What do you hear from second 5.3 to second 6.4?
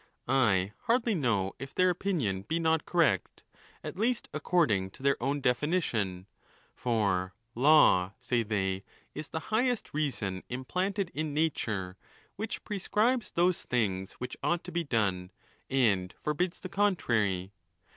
definition;